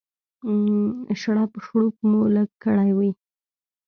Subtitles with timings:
[1.19, 3.11] شړپ شړوپ مو لږ کړی وي.